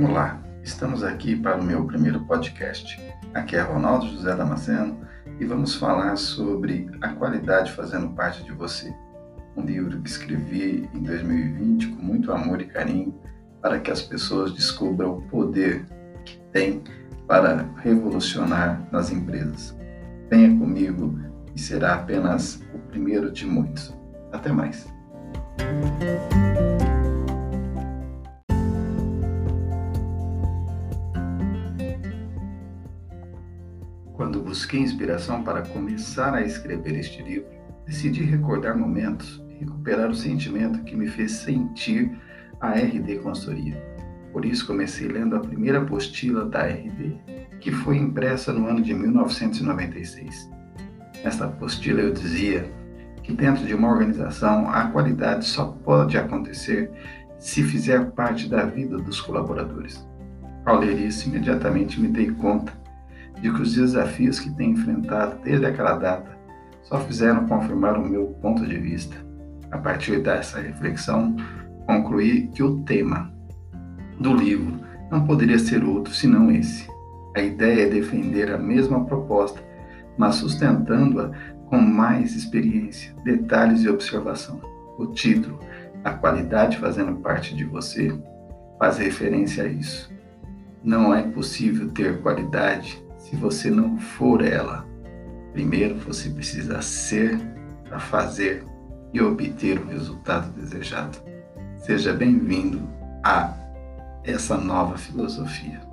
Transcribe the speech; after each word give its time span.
Olá, 0.00 0.40
estamos 0.62 1.02
aqui 1.02 1.34
para 1.34 1.56
o 1.56 1.64
meu 1.64 1.84
primeiro 1.84 2.24
podcast. 2.24 3.02
Aqui 3.34 3.56
é 3.56 3.60
Ronaldo 3.60 4.06
José 4.06 4.32
Damasceno 4.32 4.96
e 5.40 5.44
vamos 5.44 5.74
falar 5.74 6.14
sobre 6.16 6.88
a 7.00 7.08
qualidade 7.08 7.72
fazendo 7.72 8.10
parte 8.10 8.44
de 8.44 8.52
você. 8.52 8.94
Um 9.56 9.62
livro 9.62 10.00
que 10.00 10.08
escrevi 10.08 10.88
em 10.94 11.02
2020 11.02 11.88
com 11.88 12.00
muito 12.00 12.30
amor 12.30 12.60
e 12.60 12.66
carinho 12.66 13.12
para 13.60 13.80
que 13.80 13.90
as 13.90 14.00
pessoas 14.00 14.52
descubram 14.52 15.18
o 15.18 15.22
poder 15.22 15.84
que 16.24 16.38
tem 16.52 16.80
para 17.26 17.68
revolucionar 17.78 18.80
nas 18.92 19.10
empresas. 19.10 19.76
Venha 20.30 20.56
comigo 20.56 21.18
e 21.56 21.60
será 21.60 21.94
apenas 21.94 22.62
o 22.72 22.78
primeiro 22.78 23.32
de 23.32 23.44
muitos. 23.44 23.92
Até 24.32 24.52
mais. 24.52 24.86
Quando 34.18 34.42
busquei 34.42 34.80
inspiração 34.80 35.44
para 35.44 35.62
começar 35.62 36.34
a 36.34 36.42
escrever 36.42 36.98
este 36.98 37.22
livro, 37.22 37.46
decidi 37.86 38.24
recordar 38.24 38.76
momentos 38.76 39.40
e 39.48 39.60
recuperar 39.60 40.10
o 40.10 40.14
sentimento 40.14 40.82
que 40.82 40.96
me 40.96 41.06
fez 41.06 41.30
sentir 41.30 42.18
a 42.60 42.72
RD 42.72 43.20
Consultoria. 43.20 43.80
Por 44.32 44.44
isso 44.44 44.66
comecei 44.66 45.06
lendo 45.06 45.36
a 45.36 45.40
primeira 45.40 45.78
apostila 45.78 46.44
da 46.44 46.66
RD, 46.66 47.16
que 47.60 47.70
foi 47.70 47.96
impressa 47.96 48.52
no 48.52 48.66
ano 48.66 48.82
de 48.82 48.92
1996. 48.92 50.50
Nesta 51.22 51.44
apostila 51.44 52.00
eu 52.00 52.12
dizia 52.12 52.68
que 53.22 53.32
dentro 53.32 53.64
de 53.64 53.72
uma 53.72 53.88
organização 53.88 54.68
a 54.68 54.88
qualidade 54.88 55.44
só 55.44 55.66
pode 55.84 56.18
acontecer 56.18 56.90
se 57.38 57.62
fizer 57.62 58.10
parte 58.10 58.48
da 58.48 58.64
vida 58.64 58.96
dos 58.98 59.20
colaboradores. 59.20 60.04
Ao 60.66 60.76
ler 60.76 60.98
isso, 60.98 61.28
imediatamente 61.28 62.00
me 62.00 62.08
dei 62.08 62.32
conta 62.32 62.72
de 63.40 63.52
que 63.52 63.62
os 63.62 63.74
desafios 63.74 64.40
que 64.40 64.50
tenho 64.50 64.72
enfrentado 64.72 65.38
desde 65.42 65.66
aquela 65.66 65.94
data 65.94 66.38
só 66.82 66.98
fizeram 67.00 67.46
confirmar 67.46 67.98
o 67.98 68.08
meu 68.08 68.26
ponto 68.40 68.66
de 68.66 68.78
vista. 68.78 69.16
A 69.70 69.78
partir 69.78 70.20
dessa 70.20 70.60
reflexão, 70.60 71.36
concluí 71.86 72.48
que 72.48 72.62
o 72.62 72.80
tema 72.84 73.32
do 74.18 74.34
livro 74.34 74.80
não 75.10 75.24
poderia 75.24 75.58
ser 75.58 75.84
outro 75.84 76.12
senão 76.14 76.50
esse. 76.50 76.88
A 77.36 77.40
ideia 77.40 77.86
é 77.86 77.90
defender 77.90 78.50
a 78.50 78.58
mesma 78.58 79.04
proposta, 79.04 79.60
mas 80.16 80.36
sustentando-a 80.36 81.30
com 81.66 81.78
mais 81.78 82.34
experiência, 82.34 83.14
detalhes 83.24 83.82
e 83.82 83.88
observação. 83.88 84.60
O 84.98 85.06
título, 85.06 85.60
A 86.02 86.12
Qualidade 86.12 86.78
Fazendo 86.78 87.16
Parte 87.16 87.54
de 87.54 87.64
Você, 87.64 88.18
faz 88.78 88.98
referência 88.98 89.64
a 89.64 89.68
isso. 89.68 90.10
Não 90.82 91.14
é 91.14 91.22
possível 91.22 91.90
ter 91.90 92.20
qualidade 92.22 93.02
se 93.28 93.36
você 93.36 93.70
não 93.70 93.98
for 93.98 94.42
ela. 94.42 94.86
Primeiro 95.52 95.96
você 95.98 96.30
precisa 96.30 96.80
ser 96.80 97.38
para 97.84 97.98
fazer 97.98 98.64
e 99.12 99.20
obter 99.20 99.78
o 99.78 99.86
resultado 99.86 100.50
desejado. 100.52 101.18
Seja 101.76 102.12
bem-vindo 102.12 102.80
a 103.22 103.54
essa 104.24 104.56
nova 104.56 104.96
filosofia. 104.96 105.87